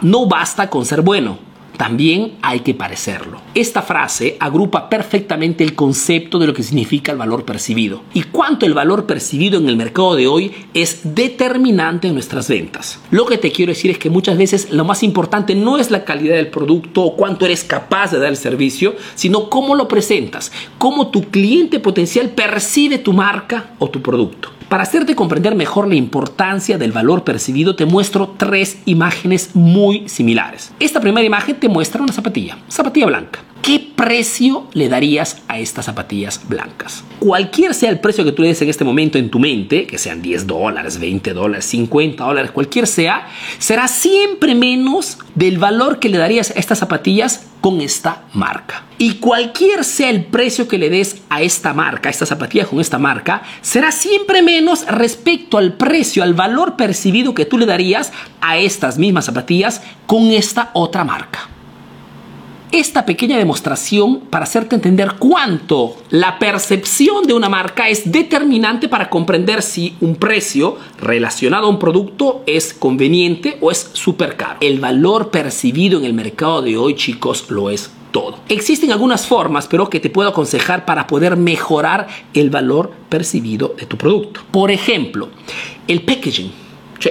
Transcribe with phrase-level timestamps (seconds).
[0.00, 1.38] No basta con ser bueno,
[1.76, 3.40] también hay que parecerlo.
[3.52, 8.64] Esta frase agrupa perfectamente el concepto de lo que significa el valor percibido y cuánto
[8.64, 13.00] el valor percibido en el mercado de hoy es determinante en nuestras ventas.
[13.10, 16.04] Lo que te quiero decir es que muchas veces lo más importante no es la
[16.04, 20.52] calidad del producto o cuánto eres capaz de dar el servicio, sino cómo lo presentas,
[20.78, 24.57] cómo tu cliente potencial percibe tu marca o tu producto.
[24.68, 30.72] Para hacerte comprender mejor la importancia del valor percibido, te muestro tres imágenes muy similares.
[30.78, 33.40] Esta primera imagen te muestra una zapatilla, zapatilla blanca.
[33.62, 37.04] ¿Qué precio le darías a estas zapatillas blancas?
[37.18, 39.98] Cualquier sea el precio que tú le des en este momento en tu mente, que
[39.98, 46.08] sean 10 dólares, 20 dólares, 50 dólares, cualquier sea, será siempre menos del valor que
[46.08, 48.84] le darías a estas zapatillas con esta marca.
[48.96, 52.80] Y cualquier sea el precio que le des a esta marca, a esta zapatilla con
[52.80, 58.12] esta marca, será siempre menos respecto al precio, al valor percibido que tú le darías
[58.40, 61.48] a estas mismas zapatillas con esta otra marca
[62.72, 69.08] esta pequeña demostración para hacerte entender cuánto la percepción de una marca es determinante para
[69.08, 74.58] comprender si un precio relacionado a un producto es conveniente o es súper caro.
[74.60, 78.38] El valor percibido en el mercado de hoy, chicos, lo es todo.
[78.48, 83.86] Existen algunas formas, pero que te puedo aconsejar para poder mejorar el valor percibido de
[83.86, 84.40] tu producto.
[84.50, 85.28] Por ejemplo,
[85.86, 86.52] el packaging,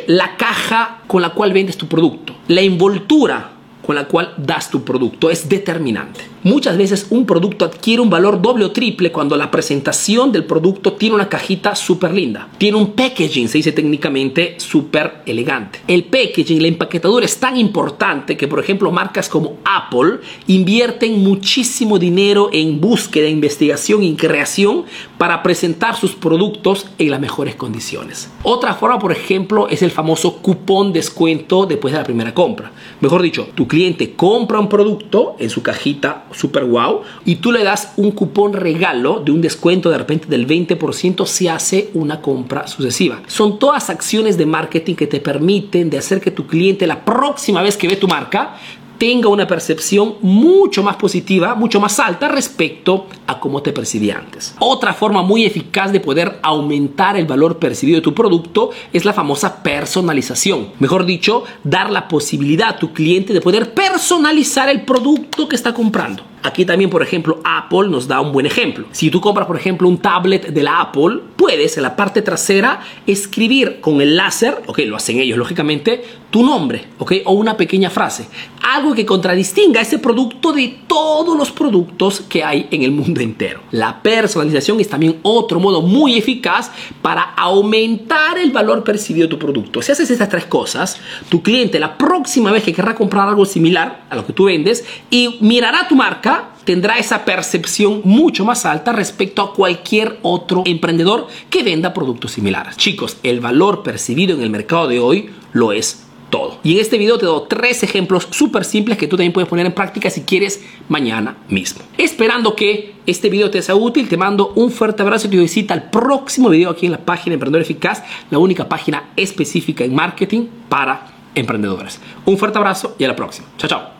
[0.08, 4.83] la caja con la cual vendes tu producto, la envoltura con la cual das tu
[4.83, 6.22] producto es determinante.
[6.48, 10.94] Muchas veces un producto adquiere un valor doble o triple cuando la presentación del producto
[10.94, 12.48] tiene una cajita súper linda.
[12.58, 15.81] Tiene un packaging, se dice técnicamente, súper elegante.
[15.89, 22.00] El packaging, la empaquetadura es tan importante que, por ejemplo, marcas como Apple invierten muchísimo
[22.00, 24.86] dinero en búsqueda, investigación y creación
[25.17, 28.32] para presentar sus productos en las mejores condiciones.
[28.44, 32.72] Otra forma, por ejemplo, es el famoso cupón descuento después de la primera compra.
[33.02, 37.63] Mejor dicho, tu cliente compra un producto en su cajita super wow y tú le
[37.63, 42.67] das un cupón regalo de un descuento de repente del 20% si hace una compra
[42.67, 43.21] sucesiva.
[43.27, 47.61] Son todas acciones de marketing que te permiten de hacer que tu cliente la próxima
[47.61, 48.55] vez que ve tu marca
[48.97, 54.55] tenga una percepción mucho más positiva, mucho más alta respecto a cómo te percibía antes.
[54.59, 59.13] Otra forma muy eficaz de poder aumentar el valor percibido de tu producto es la
[59.13, 60.69] famosa personalización.
[60.80, 65.73] Mejor dicho, dar la posibilidad a tu cliente de poder personalizar el producto que está
[65.73, 66.23] comprando.
[66.43, 68.86] Aquí también, por ejemplo, Apple nos da un buen ejemplo.
[68.92, 72.80] Si tú compras, por ejemplo, un tablet de la Apple, puedes en la parte trasera
[73.05, 77.89] escribir con el láser, ok, lo hacen ellos lógicamente, tu nombre, ok, o una pequeña
[77.89, 78.27] frase.
[78.61, 83.61] Algo que contradistinga ese producto de todos los productos que hay en el mundo entero.
[83.71, 86.71] La personalización es también otro modo muy eficaz
[87.02, 89.81] para aumentar el valor percibido de tu producto.
[89.81, 90.99] Si haces estas tres cosas,
[91.30, 94.86] tu cliente la próxima vez que querrá comprar algo similar a lo que tú vendes
[95.09, 96.36] y mirará tu marca,
[96.67, 102.76] tendrá esa percepción mucho más alta respecto a cualquier otro emprendedor que venda productos similares.
[102.76, 106.60] Chicos, el valor percibido en el mercado de hoy lo es todo.
[106.64, 109.66] Y en este video te doy tres ejemplos súper simples que tú también puedes poner
[109.66, 111.83] en práctica si quieres mañana mismo.
[111.98, 115.73] Esperando que este video te sea útil, te mando un fuerte abrazo y te visita
[115.73, 120.48] al próximo video aquí en la página Emprendedor Eficaz, la única página específica en marketing
[120.67, 122.02] para emprendedores.
[122.26, 123.48] Un fuerte abrazo y a la próxima.
[123.58, 123.96] Chao, chao.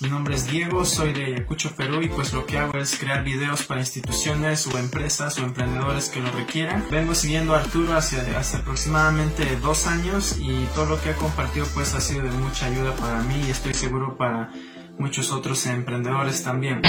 [0.00, 3.22] Mi nombre es Diego, soy de Ayacucho, Perú y pues lo que hago es crear
[3.22, 6.86] videos para instituciones o empresas o emprendedores que lo requieran.
[6.90, 8.18] Vengo siguiendo a Arturo hace,
[8.56, 12.96] aproximadamente dos años y todo lo que ha compartido pues ha sido de mucha ayuda
[12.96, 14.50] para mí y estoy seguro para
[14.98, 16.80] muchos otros emprendedores también.